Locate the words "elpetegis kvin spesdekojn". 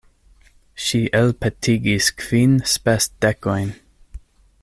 1.19-3.73